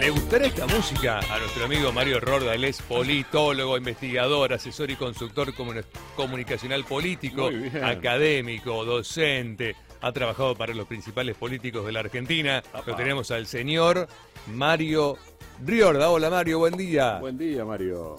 ¿Le 0.00 0.08
gustará 0.10 0.46
esta 0.46 0.66
música? 0.66 1.18
A 1.18 1.38
nuestro 1.38 1.66
amigo 1.66 1.92
Mario 1.92 2.20
Rorda, 2.20 2.54
él 2.54 2.64
es 2.64 2.80
politólogo, 2.82 3.76
investigador, 3.76 4.52
asesor 4.54 4.90
y 4.90 4.96
consultor 4.96 5.52
comu- 5.52 5.84
comunicacional 6.16 6.84
político, 6.84 7.50
académico, 7.82 8.84
docente. 8.84 9.76
Ha 10.00 10.12
trabajado 10.12 10.54
para 10.56 10.72
los 10.72 10.86
principales 10.86 11.36
políticos 11.36 11.84
de 11.84 11.92
la 11.92 12.00
Argentina. 12.00 12.62
Lo 12.86 12.96
tenemos 12.96 13.30
al 13.30 13.46
señor 13.46 14.08
Mario 14.46 15.18
Riorda. 15.64 16.08
Hola 16.08 16.30
Mario, 16.30 16.58
buen 16.60 16.76
día. 16.78 17.18
Buen 17.18 17.36
día, 17.36 17.64
Mario. 17.66 18.16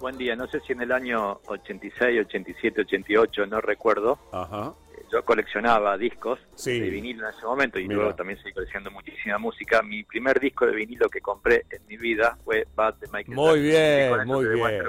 Buen 0.00 0.16
día, 0.18 0.34
no 0.34 0.48
sé 0.48 0.60
si 0.66 0.72
en 0.72 0.80
el 0.82 0.90
año 0.90 1.40
86, 1.46 2.26
87, 2.26 2.80
88, 2.80 3.46
no 3.46 3.60
recuerdo, 3.60 4.18
Ajá. 4.32 4.72
Yo 5.12 5.24
coleccionaba 5.24 5.96
discos 5.98 6.38
Sí. 6.54 6.78
de 6.80 6.90
vinilo 6.90 7.28
en 7.28 7.34
ese 7.34 7.44
momento 7.46 7.78
y 7.78 7.82
Mira. 7.88 7.96
luego 7.96 8.14
también 8.14 8.38
seguí 8.40 8.52
coleccionando 8.52 8.90
muchísima 8.92 9.38
música. 9.38 9.82
Mi 9.82 10.04
primer 10.04 10.38
disco 10.40 10.66
de 10.66 10.72
vinilo 10.74 11.08
que 11.08 11.20
compré 11.20 11.64
en 11.70 11.84
mi 11.88 11.96
vida 11.96 12.36
fue 12.44 12.66
Bad 12.74 12.94
de 12.94 13.06
Michael 13.12 13.34
Muy 13.36 13.70
Jackson. 13.70 14.18
bien, 14.18 14.26
muy 14.28 14.44
bien. 14.48 14.84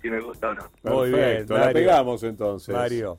si 0.00 0.10
me 0.10 0.20
gusta 0.20 0.50
o 0.50 0.54
no. 0.54 0.70
Muy 0.84 1.08
bien, 1.08 1.20
Perfecto, 1.20 1.54
la 1.54 1.60
Mario. 1.60 1.74
pegamos 1.74 2.22
entonces. 2.22 2.74
Mario, 2.74 3.18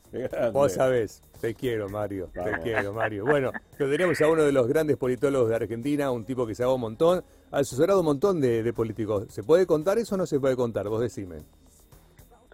vos 0.53 0.71
sabés, 0.73 1.21
te 1.41 1.53
quiero 1.53 1.89
Mario, 1.89 2.29
te 2.33 2.59
quiero 2.63 2.93
Mario. 2.93 3.25
Bueno, 3.25 3.51
lo 3.77 3.89
tenemos 3.89 4.21
a 4.21 4.27
uno 4.29 4.43
de 4.43 4.51
los 4.51 4.67
grandes 4.67 4.95
politólogos 4.95 5.49
de 5.49 5.55
Argentina, 5.55 6.11
un 6.11 6.23
tipo 6.23 6.45
que 6.47 6.55
se 6.55 6.63
ha 6.63 6.69
un 6.69 6.79
montón, 6.81 7.23
ha 7.51 7.57
asesorado 7.57 7.99
un 7.99 8.05
montón 8.05 8.39
de, 8.39 8.63
de 8.63 8.73
políticos. 8.73 9.25
¿Se 9.29 9.43
puede 9.43 9.65
contar 9.65 9.97
eso 9.97 10.15
o 10.15 10.17
no 10.17 10.25
se 10.25 10.39
puede 10.39 10.55
contar? 10.55 10.87
Vos 10.87 11.01
decime. 11.01 11.37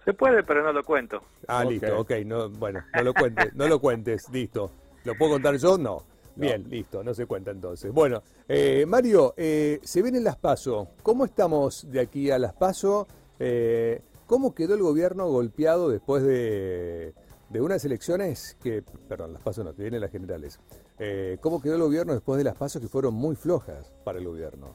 Se 0.04 0.12
puede, 0.12 0.42
pero 0.42 0.62
no 0.62 0.72
lo 0.72 0.84
cuento. 0.84 1.22
Ah, 1.48 1.64
listo, 1.64 1.98
ok, 1.98 2.10
no, 2.26 2.50
bueno, 2.50 2.84
no 2.94 3.02
lo 3.02 3.14
cuentes, 3.14 3.54
no 3.54 3.66
lo 3.68 3.80
cuentes, 3.80 4.28
listo. 4.30 4.70
¿Lo 5.04 5.14
puedo 5.14 5.32
contar 5.32 5.56
yo? 5.56 5.78
No. 5.78 6.02
Bien, 6.36 6.68
listo, 6.68 7.04
no 7.04 7.14
se 7.14 7.26
cuenta 7.26 7.52
entonces. 7.52 7.92
Bueno, 7.92 8.22
eh, 8.48 8.84
Mario, 8.86 9.34
eh, 9.36 9.78
se 9.82 10.02
vienen 10.02 10.24
las 10.24 10.36
PASO. 10.36 10.88
¿Cómo 11.02 11.24
estamos 11.24 11.90
de 11.90 12.00
aquí 12.00 12.30
a 12.30 12.38
las 12.38 12.54
PASO? 12.54 13.06
Eh, 13.38 14.02
¿Cómo 14.26 14.54
quedó 14.54 14.74
el 14.74 14.82
gobierno 14.82 15.28
golpeado 15.28 15.88
después 15.88 16.24
de, 16.24 17.14
de 17.54 17.60
unas 17.60 17.84
elecciones 17.84 18.56
que, 18.60 18.82
perdón, 19.08 19.32
las 19.32 19.42
PASO 19.42 19.62
no, 19.62 19.74
que 19.74 19.82
vienen 19.82 20.00
las 20.00 20.10
generales. 20.10 20.58
Eh, 20.98 21.38
¿Cómo 21.40 21.62
quedó 21.62 21.76
el 21.76 21.82
gobierno 21.82 22.12
después 22.12 22.36
de 22.38 22.42
las 22.42 22.56
PASO 22.56 22.80
que 22.80 22.88
fueron 22.88 23.14
muy 23.14 23.36
flojas 23.36 23.92
para 24.04 24.18
el 24.18 24.24
gobierno? 24.24 24.74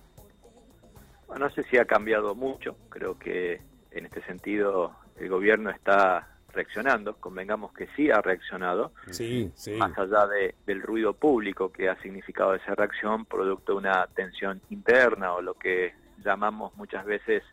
Bueno, 1.28 1.48
no 1.48 1.52
sé 1.52 1.64
si 1.64 1.78
ha 1.78 1.84
cambiado 1.84 2.36
mucho, 2.36 2.78
creo 2.88 3.20
que 3.20 3.62
en 3.92 4.06
este 4.06 4.24
sentido 4.24 4.96
el 5.20 5.30
gobierno 5.30 5.70
está 5.70 6.28
reaccionando, 6.52 7.16
convengamos 7.18 7.72
que 7.74 7.88
sí 7.96 8.10
ha 8.10 8.22
reaccionado, 8.22 8.92
Sí, 9.12 9.52
sí. 9.54 9.74
más 9.78 9.96
allá 9.98 10.26
de- 10.28 10.56
del 10.66 10.82
ruido 10.82 11.14
público 11.14 11.72
que 11.72 11.90
ha 11.90 12.02
significado 12.02 12.56
esa 12.56 12.74
reacción, 12.74 13.26
producto 13.26 13.74
de 13.74 13.78
una 13.78 14.08
tensión 14.08 14.60
interna 14.70 15.34
o 15.34 15.42
lo 15.42 15.54
que 15.54 15.94
llamamos 16.24 16.76
muchas 16.76 17.06
veces 17.06 17.44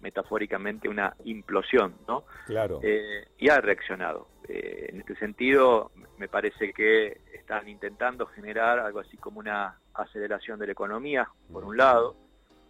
metafóricamente 0.00 0.88
una 0.88 1.14
implosión, 1.24 1.94
¿no? 2.08 2.24
Claro. 2.46 2.80
Eh, 2.82 3.28
y 3.38 3.48
ha 3.48 3.60
reaccionado. 3.60 4.26
Eh, 4.48 4.88
en 4.92 5.00
este 5.00 5.14
sentido, 5.16 5.92
me 6.18 6.26
parece 6.28 6.72
que 6.72 7.20
están 7.32 7.68
intentando 7.68 8.26
generar 8.26 8.80
algo 8.80 8.98
así 8.98 9.16
como 9.16 9.38
una 9.38 9.78
aceleración 9.94 10.58
de 10.58 10.66
la 10.66 10.72
economía, 10.72 11.28
por 11.52 11.64
un 11.64 11.76
lado, 11.76 12.16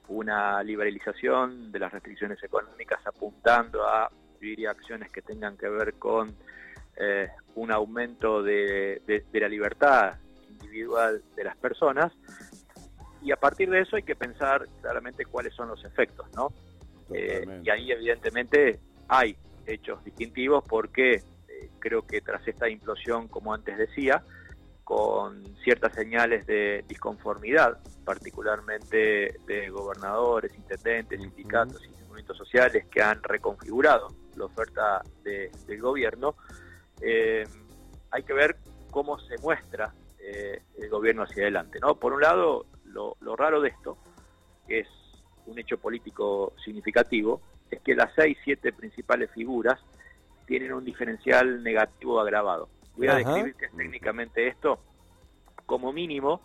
una 0.09 0.63
liberalización 0.63 1.73
de 1.73 1.79
las 1.79 1.93
restricciones 1.93 2.43
económicas 2.43 3.01
apuntando 3.07 3.87
a 3.89 4.11
yo 4.43 4.49
diría, 4.49 4.71
acciones 4.73 5.11
que 5.11 5.23
tengan 5.23 5.57
que 5.57 5.69
ver 5.69 5.95
con 5.95 6.35
eh, 6.97 7.29
un 7.55 7.71
aumento 7.71 8.43
de, 8.43 9.01
de- 9.07 9.25
de 9.33 9.41
la 9.41 9.49
libertad 9.49 10.17
individual 10.51 11.23
de 11.37 11.45
las 11.45 11.57
personas. 11.57 12.13
Y 13.23 13.31
a 13.31 13.37
partir 13.37 13.71
de 13.71 13.81
eso 13.83 13.95
hay 13.97 14.03
que 14.03 14.17
pensar 14.17 14.67
claramente 14.81 15.25
cuáles 15.25 15.55
son 15.55 15.69
los 15.69 15.85
efectos, 15.85 16.27
¿no? 16.35 16.49
Eh, 17.15 17.45
y 17.65 17.71
ahí 17.71 17.93
evidentemente 17.93 18.81
hay 19.09 19.37
hechos 19.67 20.03
distintivos 20.05 20.65
porque 20.69 21.13
eh, 21.15 21.23
creo 21.79 22.05
que 22.05 22.21
tras 22.21 22.47
esta 22.49 22.69
implosión, 22.69 23.29
como 23.29 23.55
antes 23.55 23.79
decía, 23.79 24.25
con 24.83 25.45
ciertas 25.63 25.95
señales 25.95 26.45
de 26.47 26.85
disconformidad, 26.89 27.79
particularmente 28.05 29.37
de 29.47 29.69
gobernadores, 29.71 30.53
intendentes, 30.57 31.21
sindicatos 31.21 31.81
y 31.85 32.03
movimientos 32.03 32.37
sociales 32.37 32.87
que 32.91 33.01
han 33.01 33.23
reconfigurado 33.23 34.09
la 34.37 34.45
oferta 34.47 35.05
de- 35.23 35.51
del 35.67 35.81
gobierno, 35.81 36.35
eh, 37.01 37.47
hay 38.11 38.23
que 38.23 38.33
ver 38.33 38.57
cómo 38.91 39.19
se 39.19 39.39
muestra 39.39 39.93
eh, 40.25 40.63
el 40.79 40.89
gobierno 40.89 41.25
hacia 41.25 41.43
adelante. 41.43 41.81
¿no? 41.81 41.97
Por 41.97 42.13
un 42.13 42.21
lado, 42.21 42.67
lo, 42.85 43.17
lo 43.21 43.35
raro 43.35 43.61
de 43.61 43.71
esto, 43.71 43.99
que 44.69 44.81
es 44.81 44.89
un 45.47 45.59
hecho 45.59 45.79
político 45.79 46.53
significativo, 46.65 47.41
es 47.71 47.81
que 47.81 47.95
las 47.97 48.15
seis, 48.15 48.39
siete 48.45 48.73
principales 48.73 49.31
figuras 49.33 49.81
tienen 50.47 50.73
un 50.73 50.85
diferencial 50.85 51.63
negativo 51.65 52.21
agravado. 52.21 52.69
Voy 52.95 53.09
a 53.09 53.17
Ajá. 53.17 53.19
describir 53.19 53.55
qué 53.57 53.65
es 53.67 53.77
técnicamente 53.77 54.47
esto. 54.47 54.79
Como 55.67 55.93
mínimo, 55.93 56.43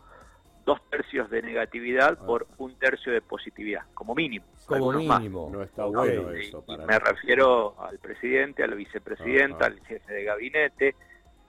dos 0.67 0.81
tercios 0.89 1.29
de 1.29 1.41
negatividad 1.41 2.17
por 2.25 2.45
un 2.57 2.75
tercio 2.77 3.13
de 3.13 3.21
positividad, 3.21 3.83
como 3.93 4.13
mínimo. 4.13 4.45
Como 4.65 4.75
Algunos 4.75 5.05
más. 5.05 5.19
mínimo. 5.21 5.49
No 5.49 5.63
está 5.63 5.85
bueno 5.85 6.35
Y- 6.35 6.41
eso. 6.47 6.61
y 6.67 6.77
me 6.77 6.99
refiero 6.99 7.73
al 7.81 7.97
presidente, 7.99 8.63
a 8.63 8.67
la 8.67 8.75
vicepresidenta, 8.75 9.65
Ajá. 9.67 9.67
al 9.67 9.79
jefe 9.85 10.13
de 10.13 10.23
gabinete, 10.25 10.95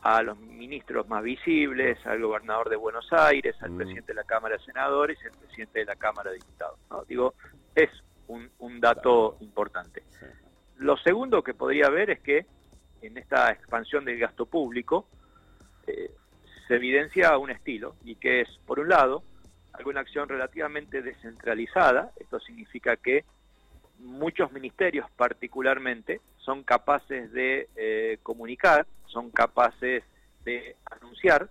a 0.03 0.23
los 0.23 0.39
ministros 0.39 1.09
más 1.09 1.25
visibles, 1.25 1.99
al 2.07 2.23
gobernador 2.23 2.69
de 2.71 2.77
Buenos 2.77 3.13
Aires, 3.13 3.57
al 3.61 3.73
Mm. 3.73 3.77
presidente 3.79 4.13
de 4.13 4.15
la 4.15 4.23
Cámara 4.25 4.57
de 4.57 4.65
Senadores 4.65 5.19
y 5.21 5.27
al 5.27 5.33
presidente 5.37 5.81
de 5.81 5.85
la 5.87 5.97
Cámara 5.97 6.31
de 6.31 6.37
Diputados. 6.37 6.79
¿no? 6.89 7.05
Digo, 7.05 7.35
es 7.75 7.91
un, 8.29 8.49
un 8.61 8.79
dato 8.81 9.37
importante. 9.41 10.05
Sí. 10.11 10.27
Lo 10.77 10.97
segundo 10.99 11.43
que 11.43 11.55
podría 11.55 11.87
haber 11.89 12.11
es 12.11 12.21
que 12.21 12.47
en 13.03 13.19
esta 13.19 13.51
expansión 13.51 14.05
del 14.05 14.21
gasto 14.21 14.47
público 14.47 15.09
eh, 15.89 16.13
se 16.69 16.77
evidencia 16.77 17.37
un 17.39 17.51
estilo 17.51 17.97
y 18.05 18.15
que 18.17 18.43
es, 18.43 18.49
por 18.67 18.79
un 18.79 18.91
lado, 18.91 19.23
alguna 19.73 20.01
acción 20.01 20.29
relativamente 20.29 21.03
descentralizada. 21.03 22.13
Esto 22.21 22.39
significa 22.41 22.97
que 22.97 23.25
muchos 23.99 24.53
ministerios 24.53 25.11
particularmente 25.17 26.21
son 26.37 26.63
capaces 26.63 27.33
de 27.33 27.69
eh, 27.75 28.19
comunicar, 28.23 28.87
son 29.07 29.31
capaces 29.31 30.05
de 30.45 30.77
anunciar, 30.85 31.49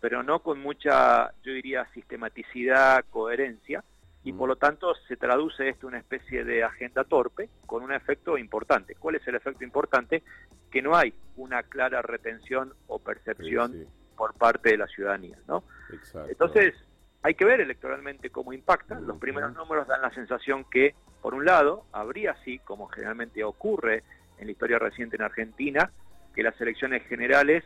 pero 0.00 0.22
no 0.22 0.40
con 0.40 0.60
mucha, 0.60 1.32
yo 1.42 1.52
diría, 1.52 1.86
sistematicidad, 1.92 3.04
coherencia, 3.10 3.84
y 4.22 4.32
por 4.32 4.48
lo 4.48 4.56
tanto 4.56 4.94
se 5.08 5.16
traduce 5.16 5.68
esto 5.68 5.86
en 5.86 5.94
una 5.94 5.98
especie 5.98 6.44
de 6.44 6.62
agenda 6.62 7.04
torpe 7.04 7.48
con 7.66 7.82
un 7.82 7.92
efecto 7.92 8.36
importante. 8.36 8.94
¿Cuál 8.94 9.16
es 9.16 9.26
el 9.26 9.34
efecto 9.34 9.64
importante? 9.64 10.22
Que 10.70 10.82
no 10.82 10.94
hay 10.94 11.14
una 11.36 11.62
clara 11.62 12.02
retención 12.02 12.74
o 12.86 12.98
percepción 12.98 13.72
Sí, 13.72 13.84
sí, 13.84 13.99
por 14.20 14.34
parte 14.34 14.68
de 14.68 14.76
la 14.76 14.86
ciudadanía, 14.86 15.38
¿no? 15.48 15.64
exacto. 15.90 16.28
Entonces, 16.30 16.74
hay 17.22 17.34
que 17.34 17.46
ver 17.46 17.62
electoralmente 17.62 18.28
cómo 18.28 18.52
impacta. 18.52 19.00
Los 19.00 19.16
primeros 19.16 19.54
números 19.54 19.88
dan 19.88 20.02
la 20.02 20.10
sensación 20.12 20.66
que, 20.70 20.94
por 21.22 21.32
un 21.32 21.46
lado, 21.46 21.86
habría 21.90 22.36
sí, 22.44 22.58
como 22.58 22.86
generalmente 22.88 23.42
ocurre 23.42 24.02
en 24.36 24.44
la 24.44 24.52
historia 24.52 24.78
reciente 24.78 25.16
en 25.16 25.22
Argentina, 25.22 25.90
que 26.34 26.42
las 26.42 26.60
elecciones 26.60 27.02
generales 27.08 27.64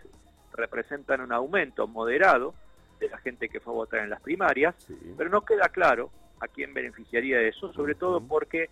representan 0.53 1.22
un 1.22 1.32
aumento 1.32 1.88
moderado 1.88 2.54
de 3.00 3.09
la 3.09 3.19
gente 3.19 3.48
que 3.48 3.59
fue 3.59 3.72
a 3.72 3.78
votar 3.78 4.00
en 4.04 4.10
las 4.10 4.20
primarias, 4.20 4.76
Sí. 4.78 4.97
pero 5.19 5.31
no 5.31 5.41
queda 5.41 5.69
claro 5.70 6.10
a 6.38 6.47
quién 6.47 6.72
beneficiaría 6.72 7.41
eso, 7.41 7.72
sobre 7.72 7.97
todo 7.97 8.20
porque 8.20 8.70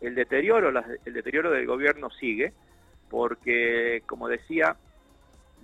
el 0.00 0.14
deterioro, 0.14 0.68
el 1.04 1.12
deterioro 1.12 1.50
del 1.50 1.66
gobierno 1.66 2.10
sigue, 2.10 2.52
porque, 3.10 4.04
como 4.06 4.28
decía, 4.28 4.76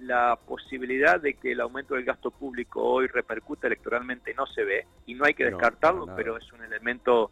la 0.01 0.37
posibilidad 0.47 1.21
de 1.21 1.35
que 1.35 1.53
el 1.53 1.61
aumento 1.61 1.95
del 1.95 2.05
gasto 2.05 2.31
público 2.31 2.83
hoy 2.83 3.07
repercute 3.07 3.67
electoralmente 3.67 4.35
no 4.35 4.47
se 4.47 4.65
ve 4.65 4.87
y 5.07 5.15
no 5.15 5.25
hay 5.25 5.35
que 5.35 5.45
descartarlo, 5.51 6.07
pero 6.17 6.37
es 6.37 6.53
un 6.53 6.63
elemento 6.65 7.31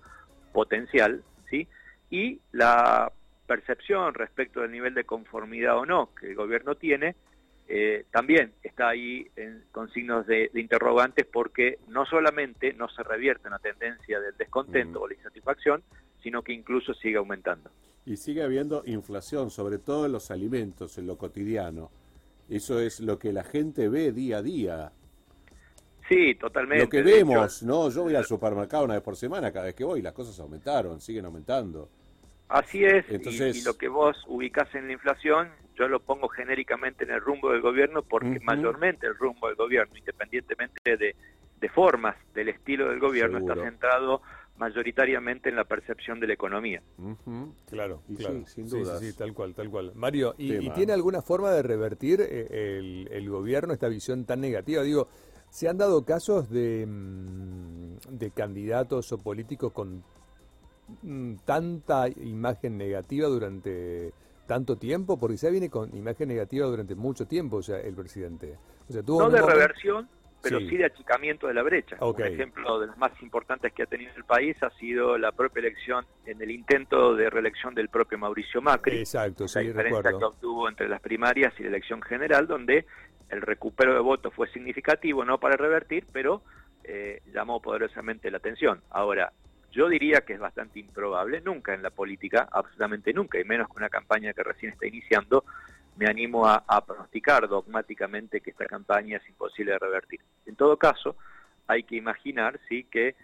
potencial, 0.52 1.22
¿sí? 1.50 1.66
Y 2.10 2.40
la 2.52 3.10
percepción 3.46 4.14
respecto 4.14 4.60
del 4.60 4.70
nivel 4.72 4.94
de 4.94 5.04
conformidad 5.04 5.78
o 5.78 5.86
no 5.86 6.10
que 6.14 6.28
el 6.30 6.34
gobierno 6.34 6.74
tiene 6.74 7.16
eh, 7.70 8.06
también 8.10 8.52
está 8.62 8.88
ahí 8.88 9.26
en- 9.36 9.62
con 9.72 9.90
signos 9.90 10.26
de, 10.26 10.50
de 10.54 10.60
interrogantes 10.60 11.26
porque 11.26 11.78
no 11.88 12.06
solamente 12.06 12.72
no 12.72 12.88
se 12.88 13.02
revierte 13.02 13.46
una 13.48 13.58
tendencia 13.58 14.20
del 14.20 14.34
descontento 14.38 15.02
o 15.02 15.08
la 15.08 15.14
insatisfacción, 15.14 15.82
sino 16.22 16.40
que 16.42 16.54
incluso 16.54 16.94
sigue 16.94 17.18
aumentando. 17.18 17.70
Y 18.06 18.16
sigue 18.16 18.42
habiendo 18.42 18.82
inflación, 18.86 19.50
sobre 19.50 19.76
todo 19.76 20.06
en 20.06 20.12
los 20.12 20.30
alimentos, 20.30 20.96
en 20.96 21.06
lo 21.06 21.18
cotidiano. 21.18 21.90
Eso 22.48 22.80
es 22.80 23.00
lo 23.00 23.18
que 23.18 23.32
la 23.32 23.44
gente 23.44 23.88
ve 23.88 24.12
día 24.12 24.38
a 24.38 24.42
día. 24.42 24.92
Sí, 26.08 26.34
totalmente. 26.36 26.84
Lo 26.84 26.88
que 26.90 27.00
hecho, 27.00 27.08
vemos, 27.10 27.62
¿no? 27.62 27.90
Yo 27.90 28.04
voy 28.04 28.14
al 28.14 28.24
supermercado 28.24 28.84
una 28.84 28.94
vez 28.94 29.02
por 29.02 29.16
semana, 29.16 29.52
cada 29.52 29.66
vez 29.66 29.74
que 29.74 29.84
voy, 29.84 30.00
las 30.00 30.14
cosas 30.14 30.38
aumentaron, 30.40 31.00
siguen 31.00 31.26
aumentando. 31.26 31.90
Así 32.48 32.82
es, 32.82 33.04
y- 33.10 33.16
Entonces- 33.16 33.56
y, 33.58 33.62
lo 33.64 33.76
que 33.76 33.88
vos 33.88 34.16
ubicás 34.26 34.74
en 34.74 34.86
la 34.86 34.94
inflación, 34.94 35.50
yo 35.76 35.86
lo 35.86 36.00
pongo 36.00 36.28
genéricamente 36.28 37.04
en 37.04 37.10
el 37.10 37.20
rumbo 37.20 37.50
del 37.52 37.60
gobierno 37.60 38.02
porque 38.02 38.40
mayormente 38.42 39.06
el 39.06 39.16
rumbo 39.16 39.48
del 39.48 39.56
gobierno, 39.56 39.94
independientemente 39.98 40.96
de, 40.96 41.14
de 41.60 41.68
formas 41.68 42.16
del 42.32 42.48
estilo 42.48 42.88
del 42.88 43.00
gobierno, 43.00 43.36
Seguro. 43.38 43.54
está 43.54 43.68
centrado 43.70 44.22
mayoritariamente 44.58 45.48
en 45.48 45.56
la 45.56 45.64
percepción 45.64 46.20
de 46.20 46.26
la 46.26 46.32
economía. 46.34 46.82
Claro, 47.68 48.02
claro. 48.16 48.46
sin 48.46 48.68
duda. 48.68 48.98
Sí, 48.98 49.12
tal 49.12 49.32
cual, 49.32 49.54
tal 49.54 49.70
cual. 49.70 49.92
Mario, 49.94 50.34
¿y, 50.36 50.68
tiene 50.70 50.92
alguna 50.92 51.22
forma 51.22 51.50
de 51.52 51.62
revertir 51.62 52.20
eh, 52.20 53.06
el, 53.10 53.30
gobierno 53.30 53.72
esta 53.72 53.88
visión 53.88 54.24
tan 54.24 54.40
negativa? 54.40 54.82
Digo, 54.82 55.08
¿se 55.50 55.68
han 55.68 55.78
dado 55.78 56.04
casos 56.04 56.50
de, 56.50 56.86
mm, 56.86 58.18
de 58.18 58.30
candidatos 58.30 59.12
o 59.12 59.18
políticos 59.18 59.72
con 59.72 60.02
mm, 61.02 61.36
tanta 61.44 62.08
imagen 62.08 62.76
negativa 62.76 63.28
durante 63.28 64.12
tanto 64.46 64.76
tiempo? 64.76 65.18
Porque 65.18 65.36
ya 65.36 65.50
viene 65.50 65.70
con 65.70 65.96
imagen 65.96 66.28
negativa 66.28 66.66
durante 66.66 66.94
mucho 66.94 67.26
tiempo, 67.26 67.58
o 67.58 67.62
sea, 67.62 67.80
el 67.80 67.94
presidente. 67.94 68.56
O 68.88 68.92
sea, 68.92 69.02
no 69.06 69.30
de 69.30 69.42
reversión, 69.42 70.08
pero 70.42 70.60
sí. 70.60 70.76
de 70.76 70.86
achicamiento 70.86 71.46
de 71.46 71.54
la 71.54 71.62
brecha. 71.62 71.96
Un 72.00 72.22
ejemplo 72.22 72.80
de 72.80 72.86
los 72.88 72.96
más 72.96 73.12
importantes 73.22 73.72
que 73.72 73.82
ha 73.82 73.86
tenido 73.86 74.12
el 74.16 74.24
país 74.24 74.56
ha 74.62 74.70
sido 74.70 75.18
la 75.18 75.32
propia 75.32 75.60
elección, 75.60 76.04
en 76.26 76.40
el 76.40 76.50
intento 76.50 77.14
de 77.14 77.28
reelección 77.30 77.74
del 77.74 77.88
propio 77.88 78.18
Mauricio 78.18 78.62
Macri. 78.62 78.98
Exacto, 78.98 79.48
sí, 79.48 79.58
La 79.58 79.64
diferencia 79.64 80.10
que 80.10 80.24
obtuvo 80.24 80.68
entre 80.68 80.88
las 80.88 81.00
primarias 81.00 81.52
y 81.58 81.62
la 81.62 81.70
elección 81.70 82.02
general, 82.02 82.46
donde 82.46 82.86
el 83.28 83.42
recupero 83.42 83.94
de 83.94 84.00
votos 84.00 84.32
fue 84.34 84.48
significativo, 84.48 85.24
no 85.24 85.38
para 85.38 85.56
revertir, 85.56 86.06
pero 86.12 86.42
eh, 86.84 87.20
llamó 87.32 87.60
poderosamente 87.60 88.30
la 88.30 88.38
atención. 88.38 88.80
Ahora, 88.90 89.32
yo 89.70 89.88
diría 89.88 90.22
que 90.22 90.32
es 90.34 90.40
bastante 90.40 90.80
improbable, 90.80 91.40
nunca 91.40 91.74
en 91.74 91.82
la 91.82 91.90
política, 91.90 92.48
absolutamente 92.50 93.12
nunca, 93.12 93.38
y 93.38 93.44
menos 93.44 93.68
con 93.68 93.78
una 93.78 93.90
campaña 93.90 94.32
que 94.32 94.42
recién 94.42 94.72
está 94.72 94.86
iniciando, 94.86 95.44
me 95.98 96.06
animo 96.06 96.46
a, 96.46 96.84
pronosticar 96.86 97.48
dogmáticamente 97.48 98.40
que 98.40 98.50
esta 98.50 98.66
campaña 98.66 99.16
es 99.16 99.28
imposible 99.28 99.72
de 99.72 99.78
revertir. 99.80 100.20
En 100.46 100.54
todo 100.54 100.76
caso, 100.76 101.16
hay 101.66 101.82
que 101.82 101.96
imaginar 101.96 102.60
sí 102.68 102.84
que 102.84 103.16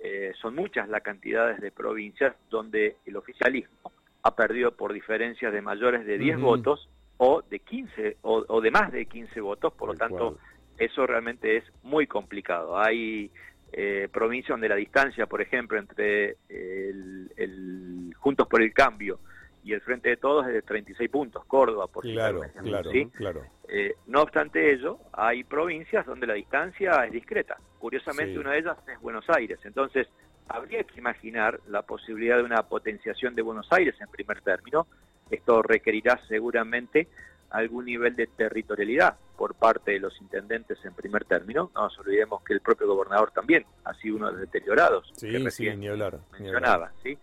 eh, 0.00 0.32
son 0.40 0.54
muchas 0.54 0.88
las 0.88 1.02
cantidades 1.02 1.60
de 1.60 1.70
provincias 1.70 2.34
donde 2.48 2.96
el 3.04 3.16
oficialismo 3.16 3.92
ha 4.22 4.34
perdido 4.34 4.72
por 4.72 4.94
diferencias 4.94 5.52
de 5.52 5.60
mayores 5.60 6.06
de 6.06 6.16
10 6.16 6.40
votos 6.40 6.88
o 7.18 7.42
de 7.42 7.58
15 7.58 8.16
o, 8.22 8.60
de 8.60 8.70
más 8.70 8.90
de 8.90 9.04
15 9.04 9.40
votos, 9.42 9.74
por 9.74 9.90
lo 9.90 9.94
tanto 9.94 10.38
eso 10.78 11.06
realmente 11.06 11.58
es 11.58 11.64
muy 11.82 12.06
complicado. 12.06 12.78
Hay 12.78 13.30
eh, 13.72 14.08
provincias 14.10 14.54
donde 14.54 14.70
la 14.70 14.76
distancia, 14.76 15.26
por 15.26 15.42
ejemplo, 15.42 15.78
entre 15.78 16.38
el 16.48 18.14
Juntos 18.18 18.48
por 18.48 18.62
el 18.62 18.72
Cambio 18.72 19.18
y 19.64 19.72
el 19.72 19.80
Frente 19.80 20.10
de 20.10 20.16
Todos 20.16 20.46
es 20.46 20.52
de 20.52 20.62
36 20.62 21.08
puntos, 21.10 21.44
Córdoba, 21.44 21.86
por 21.86 22.02
claro, 22.02 22.42
claro, 22.62 22.90
claro. 23.12 23.42
Eh, 23.68 23.94
no 24.06 24.22
obstante 24.22 24.72
ello, 24.72 24.98
hay 25.12 25.44
provincias 25.44 26.04
donde 26.04 26.26
la 26.26 26.34
distancia 26.34 27.04
es 27.04 27.12
discreta. 27.12 27.56
Curiosamente, 27.78 28.38
una 28.38 28.52
de 28.52 28.58
ellas 28.58 28.76
es 28.92 29.00
Buenos 29.00 29.24
Aires. 29.28 29.58
Entonces, 29.64 30.08
habría 30.48 30.84
que 30.84 30.98
imaginar 30.98 31.60
la 31.68 31.82
posibilidad 31.82 32.36
de 32.36 32.42
una 32.42 32.62
potenciación 32.64 33.34
de 33.34 33.42
Buenos 33.42 33.66
Aires 33.70 33.94
en 34.00 34.08
primer 34.08 34.40
término. 34.40 34.86
Esto 35.30 35.62
requerirá 35.62 36.20
seguramente 36.28 37.08
algún 37.50 37.84
nivel 37.84 38.16
de 38.16 38.26
territorialidad 38.26 39.16
por 39.36 39.54
parte 39.54 39.92
de 39.92 40.00
los 40.00 40.18
intendentes 40.20 40.78
en 40.84 40.94
primer 40.94 41.24
término. 41.24 41.70
No 41.74 41.82
nos 41.82 41.98
olvidemos 41.98 42.42
que 42.42 42.54
el 42.54 42.60
propio 42.60 42.86
gobernador 42.86 43.30
también 43.30 43.64
ha 43.84 43.94
sido 43.94 44.16
uno 44.16 44.26
de 44.26 44.32
los 44.32 44.40
deteriorados 44.42 45.10
sí, 45.16 45.30
que 45.30 45.38
recién 45.38 45.80
ni 45.80 45.88
hablar, 45.88 46.18
mencionaba. 46.32 46.92
¿sí? 47.02 47.18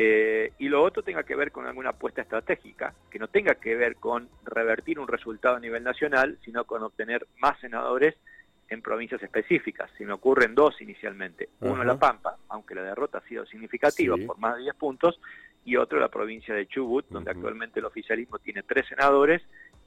Eh, 0.00 0.52
y 0.58 0.68
lo 0.68 0.84
otro 0.84 1.02
tenga 1.02 1.24
que 1.24 1.34
ver 1.34 1.50
con 1.50 1.66
alguna 1.66 1.90
apuesta 1.90 2.22
estratégica, 2.22 2.94
que 3.10 3.18
no 3.18 3.26
tenga 3.26 3.56
que 3.56 3.74
ver 3.74 3.96
con 3.96 4.28
revertir 4.44 5.00
un 5.00 5.08
resultado 5.08 5.56
a 5.56 5.60
nivel 5.60 5.82
nacional, 5.82 6.38
sino 6.44 6.64
con 6.64 6.84
obtener 6.84 7.26
más 7.38 7.58
senadores 7.58 8.14
en 8.68 8.80
provincias 8.80 9.20
específicas. 9.24 9.90
Si 9.98 10.04
me 10.04 10.12
ocurren 10.12 10.54
dos 10.54 10.80
inicialmente. 10.80 11.48
Uno 11.60 11.82
La 11.82 11.98
Pampa, 11.98 12.36
aunque 12.48 12.76
la 12.76 12.82
derrota 12.82 13.18
ha 13.18 13.28
sido 13.28 13.44
significativa 13.46 14.14
por 14.24 14.38
más 14.38 14.56
de 14.56 14.62
10 14.62 14.76
puntos, 14.76 15.20
y 15.64 15.76
otro 15.76 15.98
la 15.98 16.08
provincia 16.08 16.54
de 16.54 16.68
Chubut, 16.68 17.06
donde 17.10 17.32
actualmente 17.32 17.80
el 17.80 17.86
oficialismo 17.86 18.38
tiene 18.38 18.62
tres 18.62 18.86
senadores 18.86 19.42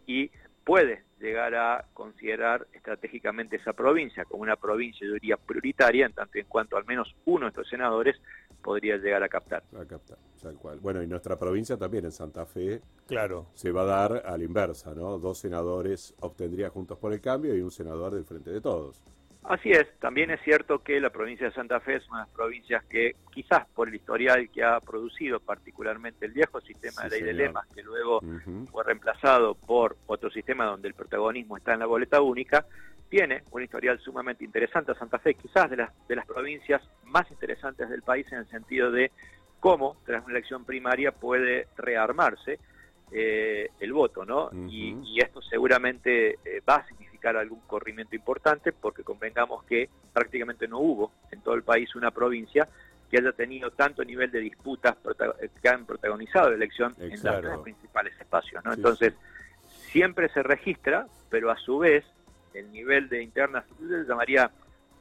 y 0.05 0.29
puede 0.63 1.03
llegar 1.19 1.55
a 1.55 1.85
considerar 1.93 2.67
estratégicamente 2.73 3.57
esa 3.57 3.73
provincia 3.73 4.25
como 4.25 4.43
una 4.43 4.55
provincia, 4.55 5.07
yo 5.07 5.13
diría, 5.13 5.37
prioritaria, 5.37 6.05
en 6.05 6.13
tanto 6.13 6.37
y 6.37 6.41
en 6.41 6.47
cuanto 6.47 6.77
al 6.77 6.85
menos 6.85 7.15
uno 7.25 7.45
de 7.45 7.49
estos 7.49 7.69
senadores 7.69 8.17
podría 8.61 8.97
llegar 8.97 9.23
a 9.23 9.29
captar. 9.29 9.63
A 9.75 9.85
captar, 9.85 10.17
tal 10.41 10.55
cual. 10.55 10.79
Bueno, 10.79 11.01
y 11.01 11.07
nuestra 11.07 11.37
provincia 11.37 11.77
también, 11.77 12.05
en 12.05 12.11
Santa 12.11 12.45
Fe, 12.45 12.81
claro. 13.07 13.47
se 13.53 13.71
va 13.71 13.81
a 13.81 13.85
dar 13.85 14.23
a 14.25 14.37
la 14.37 14.43
inversa, 14.43 14.93
¿no? 14.93 15.17
Dos 15.17 15.39
senadores 15.39 16.13
obtendría 16.19 16.69
Juntos 16.69 16.97
por 16.97 17.13
el 17.13 17.21
Cambio 17.21 17.55
y 17.55 17.61
un 17.61 17.71
senador 17.71 18.13
del 18.13 18.25
Frente 18.25 18.51
de 18.51 18.61
Todos. 18.61 19.01
Así 19.43 19.71
es, 19.71 19.87
también 19.99 20.29
es 20.29 20.39
cierto 20.41 20.79
que 20.79 20.99
la 20.99 21.09
provincia 21.09 21.47
de 21.47 21.53
Santa 21.53 21.79
Fe 21.79 21.95
es 21.95 22.07
una 22.09 22.19
de 22.19 22.25
las 22.25 22.35
provincias 22.35 22.83
que 22.85 23.15
quizás 23.31 23.65
por 23.73 23.87
el 23.87 23.95
historial 23.95 24.49
que 24.49 24.63
ha 24.63 24.79
producido 24.79 25.39
particularmente 25.39 26.27
el 26.27 26.31
viejo 26.31 26.61
sistema 26.61 27.03
de 27.03 27.09
ley 27.09 27.21
de 27.23 27.33
lemas, 27.33 27.67
que 27.73 27.81
luego 27.81 28.21
fue 28.71 28.83
reemplazado 28.83 29.55
por 29.55 29.97
otro 30.05 30.29
sistema 30.29 30.65
donde 30.65 30.89
el 30.89 30.93
protagonismo 30.93 31.57
está 31.57 31.73
en 31.73 31.79
la 31.79 31.87
boleta 31.87 32.21
única, 32.21 32.65
tiene 33.09 33.43
un 33.51 33.63
historial 33.63 33.99
sumamente 33.99 34.45
interesante. 34.45 34.93
Santa 34.93 35.17
Fe 35.17 35.33
quizás 35.33 35.69
de 35.69 35.77
las, 35.77 36.07
de 36.07 36.15
las 36.15 36.25
provincias 36.25 36.81
más 37.05 37.29
interesantes 37.31 37.89
del 37.89 38.03
país 38.03 38.25
en 38.31 38.39
el 38.39 38.47
sentido 38.47 38.91
de 38.91 39.11
cómo 39.59 39.97
tras 40.05 40.23
una 40.23 40.33
elección 40.33 40.65
primaria 40.65 41.11
puede 41.11 41.67
rearmarse 41.77 42.59
eh, 43.11 43.69
el 43.79 43.91
voto, 43.91 44.23
¿no? 44.23 44.49
y, 44.69 45.19
esto 45.19 45.41
seguramente 45.41 46.37
eh, 46.45 46.61
va 46.67 46.75
a 46.75 46.87
significar 47.21 47.37
algún 47.37 47.61
corrimiento 47.67 48.15
importante 48.15 48.71
porque 48.71 49.03
convengamos 49.03 49.63
que 49.65 49.89
prácticamente 50.13 50.67
no 50.67 50.79
hubo 50.79 51.11
en 51.31 51.41
todo 51.41 51.55
el 51.55 51.63
país 51.63 51.95
una 51.95 52.11
provincia 52.11 52.67
que 53.09 53.17
haya 53.17 53.31
tenido 53.33 53.71
tanto 53.71 54.03
nivel 54.03 54.31
de 54.31 54.39
disputas 54.39 54.95
eh, 55.39 55.49
que 55.61 55.69
han 55.69 55.85
protagonizado 55.85 56.49
la 56.49 56.55
elección 56.55 56.95
en 56.97 57.11
los 57.43 57.61
principales 57.61 58.13
espacios, 58.19 58.63
¿no? 58.63 58.73
Entonces, 58.73 59.13
siempre 59.91 60.29
se 60.29 60.41
registra, 60.43 61.05
pero 61.29 61.51
a 61.51 61.57
su 61.57 61.79
vez 61.79 62.05
el 62.53 62.71
nivel 62.71 63.09
de 63.09 63.21
internas, 63.21 63.65
se 63.79 64.05
llamaría 64.07 64.49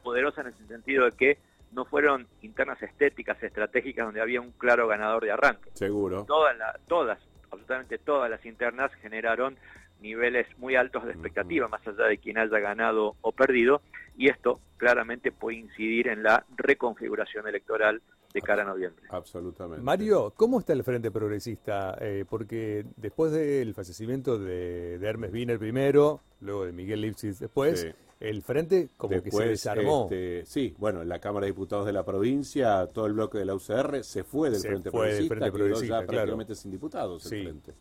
poderosa 0.03 0.41
en 0.41 0.47
ese 0.47 0.65
sentido 0.67 1.05
de 1.05 1.11
que 1.13 1.37
no 1.71 1.85
fueron 1.85 2.27
internas 2.41 2.81
estéticas, 2.81 3.41
estratégicas, 3.41 4.05
donde 4.05 4.21
había 4.21 4.41
un 4.41 4.51
claro 4.51 4.87
ganador 4.87 5.23
de 5.23 5.31
arranque. 5.31 5.69
Seguro. 5.73 6.25
Todas, 6.25 6.55
todas 6.87 7.17
absolutamente 7.51 7.97
todas 7.97 8.29
las 8.29 8.45
internas 8.45 8.91
generaron 9.01 9.57
niveles 10.01 10.47
muy 10.57 10.75
altos 10.75 11.05
de 11.05 11.11
expectativa, 11.11 11.67
más 11.67 11.85
allá 11.87 12.05
de 12.05 12.17
quien 12.17 12.37
haya 12.37 12.59
ganado 12.59 13.15
o 13.21 13.31
perdido, 13.31 13.81
y 14.17 14.29
esto 14.29 14.59
claramente 14.77 15.31
puede 15.31 15.57
incidir 15.57 16.07
en 16.07 16.23
la 16.23 16.45
reconfiguración 16.57 17.47
electoral 17.47 18.01
de 18.33 18.41
cara 18.41 18.63
a 18.63 18.65
noviembre. 18.65 19.05
Absolutamente. 19.09 19.83
Mario, 19.83 20.33
¿cómo 20.35 20.59
está 20.59 20.73
el 20.73 20.83
Frente 20.83 21.11
Progresista? 21.11 21.97
Eh, 21.99 22.25
porque 22.29 22.85
después 22.95 23.31
del 23.31 23.73
fallecimiento 23.73 24.39
de, 24.39 24.95
Hermes 25.01 25.31
Wiener 25.31 25.59
primero, 25.59 26.21
luego 26.39 26.65
de 26.65 26.71
Miguel 26.71 27.01
Lipschitz 27.01 27.39
después, 27.39 27.87
el 28.19 28.41
Frente 28.41 28.89
como 28.97 29.21
que 29.21 29.31
se 29.31 29.47
desarmó. 29.47 30.03
Este, 30.03 30.45
sí, 30.45 30.75
bueno, 30.77 31.01
en 31.01 31.09
la 31.09 31.19
Cámara 31.19 31.45
de 31.45 31.51
Diputados 31.51 31.85
de 31.85 31.93
la 31.93 32.03
provincia, 32.03 32.87
todo 32.87 33.07
el 33.07 33.13
bloque 33.13 33.37
de 33.37 33.45
la 33.45 33.55
UCR 33.55 34.03
se 34.03 34.23
fue 34.23 34.49
del 34.49 34.61
Frente 34.61 34.91
Progresista, 34.91 35.35
Frente 35.35 35.51
Progresista, 35.51 35.99
ya 36.01 36.07
prácticamente 36.07 36.55
sin 36.55 36.71
diputados 36.71 37.31
el 37.31 37.43
Frente. 37.43 37.73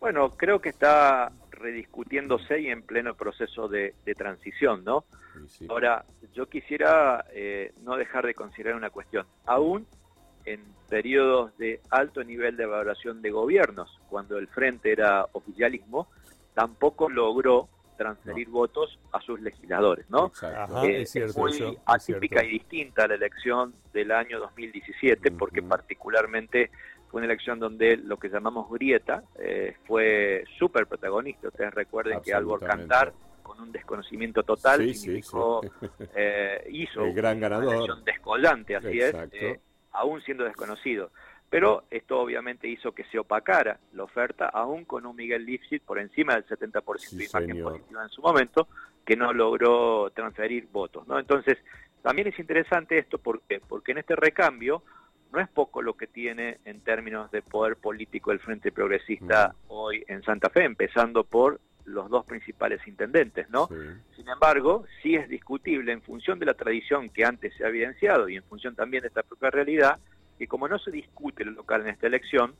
Bueno, 0.00 0.30
creo 0.36 0.60
que 0.60 0.68
está 0.68 1.32
rediscutiéndose 1.58 2.60
y 2.60 2.68
en 2.68 2.82
pleno 2.82 3.14
proceso 3.14 3.68
de, 3.68 3.94
transición, 4.16 4.84
¿no? 4.84 5.04
Ahora, 5.68 6.04
yo 6.34 6.46
quisiera 6.46 7.24
eh, 7.32 7.72
no 7.82 7.96
dejar 7.96 8.26
de 8.26 8.34
considerar 8.34 8.76
una 8.76 8.90
cuestión. 8.90 9.26
Aún 9.46 9.86
en 10.44 10.62
periodos 10.88 11.56
de 11.58 11.80
alto 11.90 12.24
nivel 12.24 12.56
de 12.56 12.64
evaluación 12.64 13.20
de 13.20 13.30
gobiernos, 13.30 14.00
cuando 14.08 14.38
el 14.38 14.48
frente 14.48 14.92
era 14.92 15.26
oficialismo, 15.32 16.08
tampoco 16.54 17.08
logró 17.10 17.68
transferir 17.98 18.48
votos 18.48 18.98
a 19.12 19.20
sus 19.20 19.40
legisladores, 19.40 20.08
¿no? 20.08 20.32
Eh, 20.84 21.02
es, 21.02 21.36
muy 21.36 21.76
atípica 21.84 22.44
y 22.44 22.50
distinta 22.50 23.04
a 23.04 23.08
la 23.08 23.14
elección 23.16 23.74
del 23.92 24.12
año 24.12 24.38
2017, 24.38 25.32
porque 25.32 25.62
particularmente 25.62 26.70
fue 27.10 27.20
una 27.20 27.26
elección 27.26 27.58
donde 27.58 27.96
lo 27.96 28.18
que 28.18 28.28
llamamos 28.28 28.70
grieta 28.70 29.24
eh, 29.38 29.76
fue 29.86 30.44
súper 30.58 30.86
protagonista. 30.86 31.48
Ustedes 31.48 31.72
recuerden 31.74 32.20
que 32.20 32.34
Albor 32.34 32.60
Cantar, 32.60 33.12
con 33.42 33.60
un 33.60 33.72
desconocimiento 33.72 34.42
total, 34.42 34.94
significó, 34.94 35.62
eh, 36.14 36.66
hizo 36.70 37.04
El 37.04 37.14
gran 37.14 37.40
ganador. 37.40 37.66
una 37.66 37.76
elección 37.76 38.04
descollante, 38.04 38.76
así 38.76 39.00
es, 39.00 39.14
eh, 39.32 39.60
aún 39.92 40.20
siendo 40.22 40.44
desconocido. 40.44 41.10
Pero 41.50 41.84
esto 41.90 42.20
obviamente 42.20 42.68
hizo 42.68 42.92
que 42.92 43.04
se 43.04 43.18
opacara 43.18 43.78
la 43.94 44.04
oferta, 44.04 44.48
aún 44.48 44.84
con 44.84 45.06
un 45.06 45.16
Miguel 45.16 45.46
Lipschitz 45.46 45.82
por 45.82 45.98
encima 45.98 46.34
del 46.34 46.46
70% 46.46 47.10
de 47.10 47.24
imagen 47.24 47.62
positiva 47.62 48.02
en 48.02 48.10
su 48.10 48.20
momento, 48.20 48.68
que 49.06 49.16
no 49.16 49.32
logró 49.32 50.10
transferir 50.10 50.68
votos. 50.70 51.08
¿no? 51.08 51.18
Entonces, 51.18 51.56
también 52.02 52.28
es 52.28 52.38
interesante 52.38 52.98
esto 52.98 53.16
porque, 53.16 53.62
porque 53.66 53.92
en 53.92 53.98
este 53.98 54.14
recambio 54.14 54.82
no 55.32 55.40
es 55.40 55.48
poco 55.48 55.82
lo 55.82 55.94
que 55.94 56.06
tiene 56.06 56.58
en 56.64 56.80
términos 56.80 57.30
de 57.30 57.42
poder 57.42 57.76
político 57.76 58.32
el 58.32 58.40
Frente 58.40 58.72
Progresista 58.72 59.54
hoy 59.68 60.04
en 60.08 60.22
Santa 60.22 60.48
Fe, 60.50 60.64
empezando 60.64 61.24
por 61.24 61.60
los 61.84 62.08
dos 62.10 62.24
principales 62.26 62.80
intendentes, 62.86 63.48
¿no? 63.50 63.66
Sí. 63.68 63.74
Sin 64.16 64.28
embargo, 64.28 64.84
sí 65.02 65.14
es 65.14 65.28
discutible 65.28 65.92
en 65.92 66.02
función 66.02 66.38
de 66.38 66.46
la 66.46 66.54
tradición 66.54 67.08
que 67.10 67.24
antes 67.24 67.54
se 67.56 67.64
ha 67.64 67.68
evidenciado 67.68 68.28
y 68.28 68.36
en 68.36 68.42
función 68.44 68.74
también 68.74 69.02
de 69.02 69.08
esta 69.08 69.22
propia 69.22 69.50
realidad, 69.50 69.98
que 70.38 70.46
como 70.46 70.68
no 70.68 70.78
se 70.78 70.90
discute 70.90 71.44
lo 71.44 71.52
local 71.52 71.82
en 71.82 71.88
esta 71.88 72.06
elección, 72.06 72.54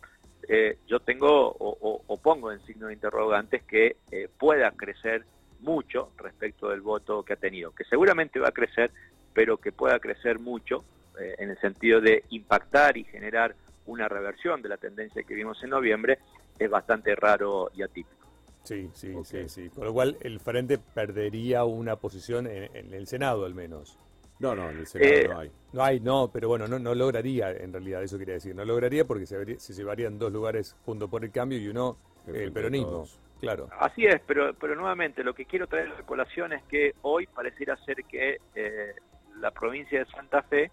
eh, 0.48 0.78
yo 0.86 1.00
tengo 1.00 1.28
o, 1.50 1.76
o- 1.80 2.02
o 2.06 2.16
pongo 2.16 2.52
en 2.52 2.60
signo 2.64 2.86
de 2.86 2.94
interrogantes 2.94 3.62
que 3.64 3.96
eh, 4.10 4.28
pueda 4.38 4.70
crecer 4.72 5.24
mucho 5.60 6.12
respecto 6.16 6.68
del 6.70 6.80
voto 6.80 7.22
que 7.22 7.32
ha 7.34 7.36
tenido, 7.36 7.72
que 7.72 7.84
seguramente 7.84 8.38
va 8.38 8.48
a 8.48 8.52
crecer, 8.52 8.90
pero 9.34 9.58
que 9.58 9.72
pueda 9.72 9.98
crecer 9.98 10.38
mucho 10.38 10.84
eh, 11.20 11.34
en 11.38 11.50
el 11.50 11.58
sentido 11.58 12.00
de 12.00 12.24
impactar 12.30 12.96
y 12.96 13.04
generar 13.04 13.54
una 13.86 14.08
reversión 14.08 14.60
de 14.62 14.68
la 14.68 14.76
tendencia 14.76 15.22
que 15.22 15.34
vimos 15.34 15.62
en 15.62 15.70
noviembre, 15.70 16.18
es 16.58 16.68
bastante 16.70 17.14
raro 17.16 17.70
y 17.74 17.82
atípico. 17.82 18.26
Sí, 18.64 18.90
sí, 18.92 19.14
sí, 19.24 19.48
sí. 19.48 19.70
Con 19.70 19.84
lo 19.86 19.92
cual 19.94 20.16
el 20.20 20.40
Frente 20.40 20.78
perdería 20.78 21.64
una 21.64 21.96
posición 21.96 22.46
en, 22.46 22.76
en 22.76 22.92
el 22.92 23.06
Senado 23.06 23.46
al 23.46 23.54
menos. 23.54 23.98
No, 24.40 24.54
no, 24.54 24.68
en 24.70 24.78
el 24.78 24.86
Senado 24.86 25.10
Eh, 25.12 25.28
no 25.28 25.38
hay. 25.38 25.50
No 25.72 25.82
hay, 25.82 26.00
no, 26.00 26.30
pero 26.32 26.48
bueno, 26.48 26.68
no, 26.68 26.78
no 26.78 26.94
lograría 26.94 27.50
en 27.50 27.72
realidad, 27.72 28.02
eso 28.02 28.18
quería 28.18 28.34
decir. 28.34 28.54
No 28.54 28.64
lograría 28.64 29.06
porque 29.06 29.26
se, 29.26 29.38
vería- 29.38 29.58
se 29.58 29.72
llevarían 29.72 30.18
dos 30.18 30.30
lugares 30.32 30.76
junto 30.84 31.08
por 31.08 31.24
el 31.24 31.30
cambio 31.32 31.58
y 31.58 31.68
uno 31.68 31.96
El 32.26 32.36
eh, 32.36 32.44
el 32.44 32.52
peronismo. 32.52 32.88
Todos. 32.90 33.18
Claro. 33.40 33.68
Así 33.78 34.04
es, 34.04 34.20
pero, 34.26 34.52
pero 34.54 34.74
nuevamente 34.74 35.22
lo 35.24 35.32
que 35.32 35.44
quiero 35.46 35.66
traer 35.68 35.88
a 35.92 35.94
la 36.00 36.02
colación 36.06 36.52
es 36.52 36.62
que 36.64 36.94
hoy 37.02 37.26
pareciera 37.28 37.76
ser 37.84 38.04
que 38.04 38.38
eh, 38.54 38.94
la 39.40 39.50
provincia 39.52 40.00
de 40.00 40.06
Santa 40.10 40.42
Fe 40.42 40.72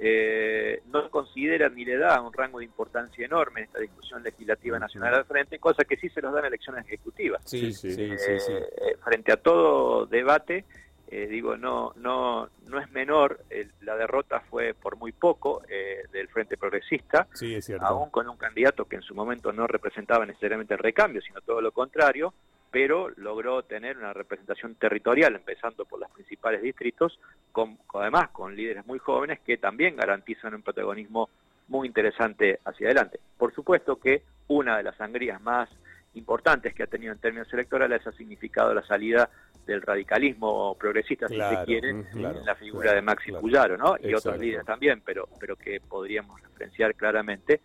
eh, 0.00 0.82
no 0.86 1.08
considera 1.10 1.68
ni 1.68 1.84
le 1.84 1.96
da 1.96 2.20
un 2.20 2.32
rango 2.32 2.58
de 2.58 2.64
importancia 2.64 3.24
enorme 3.24 3.60
en 3.60 3.66
esta 3.66 3.78
discusión 3.80 4.22
legislativa 4.22 4.78
nacional 4.78 5.14
al 5.14 5.24
frente, 5.24 5.58
cosa 5.58 5.84
que 5.84 5.96
sí 5.96 6.08
se 6.10 6.20
los 6.20 6.32
da 6.32 6.40
en 6.40 6.46
elecciones 6.46 6.84
ejecutivas. 6.86 7.42
Sí, 7.44 7.72
Sí, 7.72 7.92
sí. 7.92 7.98
Eh, 8.02 8.96
frente 9.04 9.32
a 9.32 9.36
todo 9.36 10.06
debate, 10.06 10.64
eh, 11.08 11.26
digo, 11.28 11.56
no, 11.56 11.92
no, 11.96 12.48
no 12.68 12.80
es 12.80 12.90
menor, 12.90 13.44
la 13.82 13.94
derrota 13.96 14.40
fue 14.40 14.74
por 14.74 14.96
muy 14.96 15.12
poco 15.12 15.62
eh, 15.68 16.02
del 16.12 16.28
Frente 16.28 16.56
Progresista, 16.56 17.28
Sí, 17.34 17.54
es 17.54 17.66
cierto. 17.66 17.86
aún 17.86 18.10
con 18.10 18.28
un 18.28 18.36
candidato 18.36 18.86
que 18.86 18.96
en 18.96 19.02
su 19.02 19.14
momento 19.14 19.52
no 19.52 19.66
representaba 19.66 20.26
necesariamente 20.26 20.74
el 20.74 20.80
recambio, 20.80 21.20
sino 21.22 21.40
todo 21.42 21.60
lo 21.60 21.70
contrario, 21.72 22.34
pero 22.70 23.10
logró 23.16 23.62
tener 23.62 23.96
una 23.98 24.12
representación 24.12 24.74
territorial, 24.74 25.36
empezando 25.36 25.84
por 25.84 26.00
los 26.00 26.10
principales 26.10 26.60
distritos, 26.62 27.20
con, 27.54 27.78
además 27.94 28.30
con 28.30 28.56
líderes 28.56 28.84
muy 28.84 28.98
jóvenes 28.98 29.38
que 29.46 29.58
también 29.58 29.94
garantizan 29.94 30.56
un 30.56 30.62
protagonismo 30.62 31.30
muy 31.68 31.86
interesante 31.86 32.58
hacia 32.64 32.88
adelante. 32.88 33.20
Por 33.38 33.54
supuesto 33.54 33.94
que 33.94 34.24
una 34.48 34.76
de 34.76 34.82
las 34.82 34.96
sangrías 34.96 35.40
más 35.40 35.68
importantes 36.14 36.74
que 36.74 36.82
ha 36.82 36.88
tenido 36.88 37.12
en 37.12 37.20
términos 37.20 37.46
electorales 37.52 38.04
ha 38.04 38.10
significado 38.10 38.74
la 38.74 38.84
salida 38.84 39.30
del 39.64 39.82
radicalismo 39.82 40.74
progresista, 40.74 41.28
si 41.28 41.36
se 41.36 41.64
quiere, 41.64 41.94
ujú, 41.94 42.18
claro, 42.18 42.40
en 42.40 42.44
la 42.44 42.56
figura 42.56 42.82
claro, 42.86 42.96
de 42.96 43.02
Maxi. 43.02 43.32
Puyaro, 43.32 43.76
¿no? 43.78 43.94
Y 44.00 44.08
otros 44.08 44.24
Exacto. 44.24 44.42
líderes 44.42 44.66
también, 44.66 45.00
pero, 45.04 45.28
pero 45.38 45.54
que 45.54 45.80
podríamos 45.80 46.42
referenciar 46.42 46.96
claramente 46.96 47.60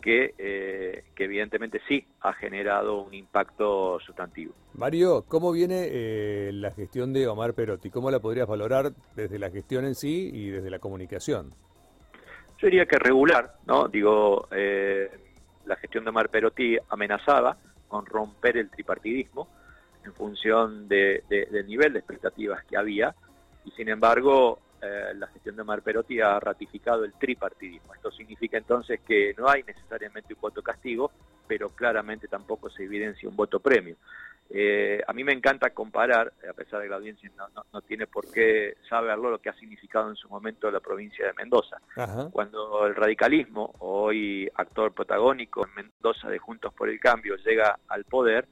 que, 0.00 0.34
eh, 0.38 1.04
que 1.14 1.24
evidentemente 1.24 1.80
sí 1.88 2.04
ha 2.22 2.32
generado 2.32 3.02
un 3.02 3.12
impacto 3.14 3.98
sustantivo. 4.00 4.52
Mario, 4.74 5.24
¿cómo 5.28 5.52
viene 5.52 5.88
eh, 5.90 6.50
la 6.52 6.70
gestión 6.70 7.12
de 7.12 7.26
Omar 7.28 7.54
Perotti? 7.54 7.90
¿Cómo 7.90 8.10
la 8.10 8.20
podrías 8.20 8.48
valorar 8.48 8.92
desde 9.14 9.38
la 9.38 9.50
gestión 9.50 9.84
en 9.84 9.94
sí 9.94 10.30
y 10.32 10.48
desde 10.50 10.70
la 10.70 10.78
comunicación? 10.78 11.50
Yo 12.58 12.66
diría 12.66 12.86
que 12.86 12.98
regular, 12.98 13.54
¿no? 13.66 13.88
Digo, 13.88 14.48
eh, 14.50 15.10
la 15.66 15.76
gestión 15.76 16.04
de 16.04 16.10
Omar 16.10 16.28
Perotti 16.28 16.76
amenazaba 16.90 17.56
con 17.88 18.06
romper 18.06 18.56
el 18.56 18.70
tripartidismo 18.70 19.48
en 20.04 20.12
función 20.14 20.88
de- 20.88 21.22
de- 21.28 21.46
del 21.46 21.66
nivel 21.66 21.92
de 21.92 21.98
expectativas 21.98 22.64
que 22.64 22.76
había 22.76 23.14
y 23.64 23.70
sin 23.72 23.88
embargo 23.88 24.58
eh, 24.82 25.12
la 25.14 25.26
gestión 25.28 25.56
de 25.56 25.62
Omar 25.62 25.82
Perotti 25.82 26.20
ha 26.20 26.38
ratificado 26.40 27.04
el 27.04 27.12
tripartidismo. 27.14 27.94
Esto 27.94 28.10
significa 28.10 28.56
entonces 28.58 29.00
que 29.06 29.34
no 29.36 29.48
hay 29.48 29.62
necesariamente 29.62 30.34
un 30.34 30.40
voto 30.40 30.62
castigo, 30.62 31.10
pero 31.46 31.68
claramente 31.70 32.28
tampoco 32.28 32.70
se 32.70 32.84
evidencia 32.84 33.28
un 33.28 33.36
voto 33.36 33.60
premio. 33.60 33.96
Eh, 34.52 35.00
a 35.06 35.12
mí 35.12 35.22
me 35.22 35.32
encanta 35.32 35.70
comparar, 35.70 36.32
a 36.48 36.52
pesar 36.54 36.80
de 36.80 36.86
que 36.86 36.90
la 36.90 36.96
audiencia 36.96 37.30
no, 37.36 37.48
no- 37.54 37.64
no 37.72 37.82
tiene 37.82 38.08
por 38.08 38.28
qué 38.32 38.74
saberlo, 38.88 39.30
lo 39.30 39.38
que 39.38 39.48
ha 39.48 39.54
significado 39.54 40.08
en 40.10 40.16
su 40.16 40.28
momento 40.28 40.68
la 40.72 40.80
provincia 40.80 41.24
de 41.24 41.32
Mendoza 41.34 41.76
Ajá. 41.96 42.28
cuando 42.32 42.84
el 42.86 42.96
radicalismo, 42.96 43.74
hoy 43.78 44.50
actor 44.56 44.92
protagónico 44.92 45.64
en 45.66 45.74
Mendoza 45.74 46.28
de 46.28 46.38
Juntos 46.38 46.74
por 46.74 46.88
el 46.88 46.98
Cambio, 46.98 47.36
llega 47.36 47.78
al 47.86 48.04
poder, 48.04 48.48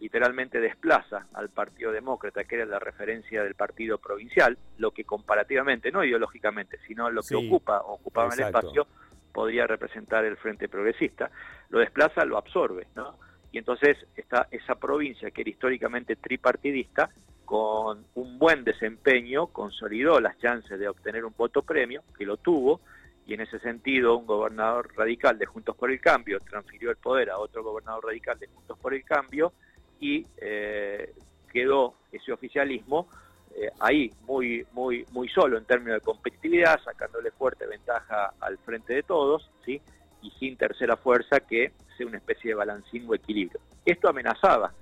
literalmente 0.00 0.60
desplaza 0.60 1.26
al 1.34 1.48
Partido 1.48 1.92
Demócrata, 1.92 2.44
que 2.44 2.56
era 2.56 2.66
la 2.66 2.78
referencia 2.78 3.42
del 3.42 3.54
partido 3.54 3.98
provincial, 3.98 4.56
lo 4.78 4.90
que 4.90 5.04
comparativamente, 5.04 5.90
no 5.90 6.04
ideológicamente, 6.04 6.78
sino 6.86 7.10
lo 7.10 7.22
que 7.22 7.28
Sí, 7.28 7.46
ocupa, 7.46 7.80
ocupaba 7.80 8.32
en 8.34 8.40
el 8.40 8.46
espacio, 8.46 8.86
podría 9.32 9.66
representar 9.66 10.24
el 10.24 10.36
Frente 10.36 10.68
Progresista. 10.68 11.30
Lo 11.70 11.78
desplaza, 11.78 12.24
lo 12.24 12.36
absorbe, 12.36 12.86
¿no? 12.94 13.18
Y 13.52 13.58
entonces 13.58 13.96
está 14.14 14.48
esa 14.50 14.74
provincia 14.74 15.30
que 15.30 15.40
era 15.40 15.50
históricamente 15.50 16.16
tripartidista, 16.16 17.10
con 17.44 18.04
un 18.16 18.38
buen 18.38 18.64
desempeño, 18.64 19.46
consolidó 19.46 20.20
las 20.20 20.36
chances 20.38 20.78
de 20.78 20.88
obtener 20.88 21.24
un 21.24 21.32
voto 21.36 21.62
premio, 21.62 22.02
que 22.18 22.26
lo 22.26 22.36
tuvo, 22.38 22.80
y 23.24 23.34
en 23.34 23.40
ese 23.40 23.58
sentido 23.60 24.16
un 24.16 24.26
gobernador 24.26 24.92
radical 24.96 25.38
de 25.38 25.46
Juntos 25.46 25.76
por 25.76 25.90
el 25.90 26.00
Cambio 26.00 26.38
transfirió 26.40 26.90
el 26.90 26.96
poder 26.96 27.30
a 27.30 27.38
otro 27.38 27.62
gobernador 27.62 28.04
radical 28.06 28.38
de 28.38 28.48
Juntos 28.48 28.78
por 28.78 28.94
el 28.94 29.04
Cambio 29.04 29.52
y 30.00 30.26
eh, 30.38 31.12
quedó 31.52 31.94
ese 32.12 32.32
oficialismo 32.32 33.08
eh, 33.54 33.70
ahí 33.80 34.12
muy 34.26 34.66
muy 34.72 35.06
muy 35.12 35.28
solo 35.28 35.56
en 35.56 35.64
términos 35.64 36.00
de 36.00 36.04
competitividad, 36.04 36.78
sacándole 36.84 37.30
fuerte 37.30 37.66
ventaja 37.66 38.32
al 38.40 38.58
frente 38.58 38.94
de 38.94 39.02
todos, 39.02 39.50
sí, 39.64 39.80
y 40.20 40.30
sin 40.32 40.56
tercera 40.56 40.96
fuerza 40.96 41.40
que 41.40 41.72
sea 41.96 42.06
una 42.06 42.18
especie 42.18 42.50
de 42.50 42.54
balancín 42.54 43.06
o 43.08 43.14
equilibrio. 43.14 43.60
Esto 43.84 44.08
amenazaba 44.08 44.72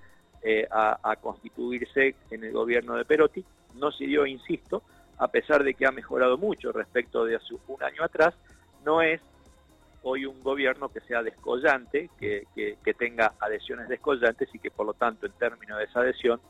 eh, 0.42 0.66
a, 0.70 0.98
a 1.02 1.16
constituirse 1.16 2.16
en 2.30 2.44
el 2.44 2.52
gobierno 2.52 2.96
de 2.96 3.04
Perotti, 3.04 3.44
no 3.76 3.92
se 3.92 4.06
dio, 4.06 4.26
insisto, 4.26 4.82
a 5.18 5.28
pesar 5.28 5.62
de 5.62 5.74
que 5.74 5.86
ha 5.86 5.92
mejorado 5.92 6.36
mucho 6.36 6.72
respecto 6.72 7.24
de 7.24 7.36
hace 7.36 7.54
un 7.68 7.82
año 7.82 8.02
atrás, 8.02 8.34
no 8.84 9.02
es 9.02 9.20
hoy 10.04 10.24
un 10.26 10.40
gobierno 10.42 10.88
que 10.90 11.00
sea 11.00 11.22
descollante, 11.22 12.10
que, 12.18 12.46
que- 12.54 12.76
que 12.84 12.94
tenga 12.94 13.34
adhesiones 13.40 13.88
descollantes 13.88 14.48
y 14.54 14.58
que 14.58 14.70
por 14.70 14.86
lo 14.86 14.94
tanto 14.94 15.26
en 15.26 15.32
términos 15.32 15.78
de 15.78 15.84
esa 15.84 16.00
adhesión 16.00 16.40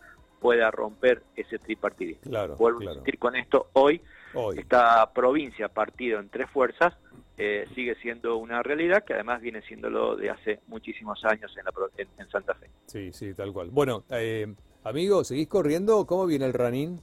pueda 0.41 0.71
romper 0.71 1.23
ese 1.37 1.59
tripartidismo. 1.59 2.31
Claro, 2.31 2.57
Vuelvo 2.57 2.81
a 2.81 2.85
insistir 2.85 3.19
con 3.19 3.35
esto, 3.37 3.69
hoy 3.73 4.03
Hoy. 4.35 4.59
esta 4.59 5.11
provincia 5.13 5.69
partido 5.69 6.19
en 6.21 6.29
tres 6.29 6.51
fuerzas 6.51 6.93
eh, 7.39 7.67
sigue 7.75 7.95
siendo 7.97 8.37
una 8.37 8.63
realidad 8.63 9.05
que 9.05 9.15
además 9.15 9.41
viene 9.41 9.63
siéndolo 9.63 10.17
de 10.17 10.31
hace 10.31 10.61
muchísimos 10.67 11.25
años 11.25 11.53
en, 11.57 11.65
la, 11.65 11.73
en- 11.97 12.09
en 12.19 12.29
Santa 12.29 12.55
Fe. 12.55 12.69
Sí, 12.87 13.13
sí, 13.13 13.33
tal 13.35 13.53
cual. 13.53 13.71
Bueno, 13.71 14.05
eh, 14.11 14.53
amigo, 14.85 15.25
¿seguís 15.25 15.49
corriendo? 15.49 16.05
¿Cómo 16.07 16.27
viene 16.27 16.45
el 16.47 16.53
running? 16.53 17.01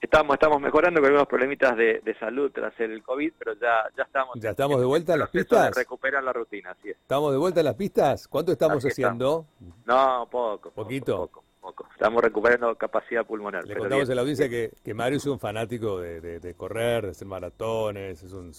Estamos, 0.00 0.34
estamos 0.34 0.60
mejorando 0.62 1.00
con 1.00 1.06
algunos 1.08 1.28
problemitas 1.28 1.76
de, 1.76 2.00
de 2.02 2.18
salud 2.18 2.50
tras 2.54 2.72
el 2.80 3.02
COVID, 3.02 3.32
pero 3.38 3.52
ya, 3.54 3.84
ya 3.96 4.04
estamos. 4.04 4.34
¿Ya 4.40 4.50
estamos 4.50 4.80
de 4.80 4.86
vuelta 4.86 5.12
en 5.12 5.20
las 5.20 5.28
pistas? 5.28 5.76
recuperar 5.76 6.24
la 6.24 6.32
rutina, 6.32 6.70
así 6.70 6.88
es. 6.90 6.96
¿Estamos 6.96 7.32
de 7.32 7.38
vuelta 7.38 7.60
en 7.60 7.66
las 7.66 7.74
pistas? 7.74 8.26
¿Cuánto 8.26 8.52
estamos 8.52 8.82
haciendo? 8.84 9.44
No, 9.84 10.26
poco. 10.30 10.70
¿Poquito? 10.70 11.16
Poco, 11.18 11.44
poco. 11.60 11.86
Estamos 11.92 12.22
recuperando 12.22 12.74
capacidad 12.76 13.26
pulmonar. 13.26 13.62
Le 13.64 13.68
pero 13.74 13.80
contamos 13.80 14.08
bien. 14.08 14.12
a 14.12 14.14
la 14.14 14.20
audiencia 14.22 14.48
que, 14.48 14.70
que 14.82 14.94
Mario 14.94 15.18
es 15.18 15.26
un 15.26 15.38
fanático 15.38 16.00
de, 16.00 16.20
de- 16.22 16.40
de 16.40 16.54
correr, 16.54 17.04
de 17.04 17.10
hacer 17.10 17.28
maratones, 17.28 18.22
es 18.22 18.32
un 18.32 18.52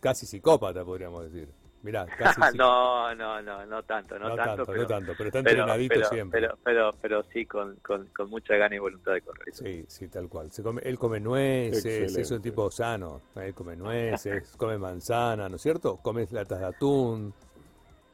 casi 0.00 0.26
psicópata, 0.26 0.84
podríamos 0.84 1.30
decir. 1.30 1.48
Mirá, 1.82 2.04
casi 2.18 2.58
no, 2.58 3.14
no, 3.14 3.40
no, 3.40 3.64
no 3.66 3.82
tanto, 3.84 4.18
no, 4.18 4.28
No 4.28 4.36
tanto, 4.36 4.50
tanto, 4.56 4.66
pero, 4.66 4.82
no 4.82 4.86
tanto, 4.88 5.12
pero 5.16 5.26
está 5.28 5.38
entrenadito 5.38 5.94
pero- 5.94 6.08
siempre. 6.08 6.40
Pero, 6.40 6.58
pero, 6.62 6.90
pero 7.00 7.24
sí, 7.32 7.46
con, 7.46 7.76
con, 7.76 8.06
con 8.08 8.28
mucha 8.28 8.54
gana 8.56 8.74
y 8.76 8.78
voluntad 8.78 9.12
de 9.12 9.22
correr. 9.22 9.46
Sí, 9.54 9.84
sí, 9.88 10.08
tal 10.08 10.28
cual. 10.28 10.52
Se 10.52 10.62
come, 10.62 10.82
él 10.84 10.98
come 10.98 11.20
nueces, 11.20 12.16
es 12.16 12.30
un 12.30 12.42
tipo 12.42 12.70
sano. 12.70 13.22
Él 13.36 13.54
come 13.54 13.76
nueces, 13.76 14.52
come 14.58 14.76
manzana, 14.78 15.48
¿no 15.48 15.56
es 15.56 15.62
cierto? 15.62 15.96
Come 15.96 16.26
latas 16.30 16.60
de 16.60 16.66
atún. 16.66 17.34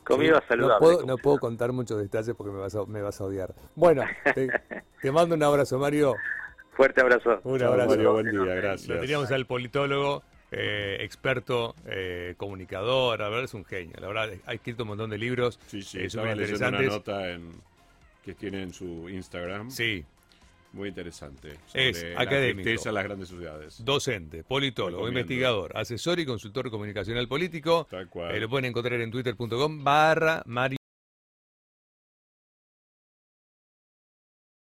Comida 0.05 0.39
Sí, 0.43 0.47
saludable. 0.51 0.75
No 0.75 0.79
puedo, 0.79 1.07
no 1.07 1.17
puedo 1.19 1.39
contar 1.39 1.73
muchos 1.73 1.99
detalles 1.99 2.33
porque 2.37 2.53
me 2.53 2.61
vas 2.61 2.77
a, 2.77 2.87
me 2.87 3.03
vas 3.03 3.21
a 3.21 3.25
odiar. 3.25 3.53
Bueno, 3.75 4.05
te, 4.37 4.49
te 5.03 5.11
mando 5.11 5.35
un 5.35 5.43
abrazo, 5.43 5.79
Mario. 5.81 6.15
Fuerte 6.77 7.01
abrazo. 7.01 7.41
Un 7.43 7.61
abrazo. 7.61 7.89
Mario, 7.91 8.13
buen 8.13 8.31
día, 8.31 8.55
gracias. 8.55 8.89
Lo 8.89 9.01
teníamos 9.01 9.33
al 9.33 9.47
politólogo, 9.47 10.23
eh, 10.53 10.99
experto, 11.01 11.75
eh, 11.87 12.35
comunicador, 12.37 13.19
la 13.19 13.29
verdad 13.29 13.45
es 13.45 13.55
un 13.55 13.65
genio. 13.65 13.97
La 14.01 14.09
verdad, 14.09 14.31
ha 14.47 14.55
escrito 14.55 14.85
un 14.85 14.91
montón 14.91 15.11
de 15.11 15.19
libros 15.19 15.59
Sí, 15.67 15.83
sí, 15.83 15.99
eh, 15.99 16.07
estaba 16.07 16.33
una 16.33 16.83
nota 16.83 17.31
en, 17.33 17.51
que 18.25 18.35
tiene 18.35 18.63
en 18.63 18.73
su 18.73 19.09
Instagram. 19.09 19.71
Sí, 19.71 20.05
Muy 20.73 20.91
interesante. 20.91 21.55
Es 21.75 21.99
sobre 21.99 22.17
académico. 22.17 22.59
La 22.59 22.63
tristeza 22.65 22.89
en 22.91 22.95
las 22.95 23.05
grandes 23.05 23.29
ciudades. 23.29 23.85
docente, 23.85 24.45
politólogo, 24.45 25.05
Recomiendo. 25.07 25.21
investigador, 25.21 25.77
asesor 25.77 26.21
y 26.21 26.27
consultor 26.27 26.71
comunicacional 26.71 27.27
político. 27.29 27.87
Tal 27.91 28.09
cual. 28.09 28.35
Eh, 28.35 28.41
lo 28.41 28.49
pueden 28.49 28.67
encontrar 28.67 29.01
en 29.01 29.11
twitter.com 29.11 29.83
barra 29.83 30.43
Mario. 30.47 30.77